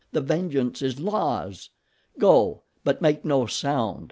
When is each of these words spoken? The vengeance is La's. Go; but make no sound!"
The 0.13 0.19
vengeance 0.21 0.81
is 0.81 0.99
La's. 0.99 1.69
Go; 2.17 2.63
but 2.83 3.03
make 3.03 3.23
no 3.23 3.45
sound!" 3.45 3.99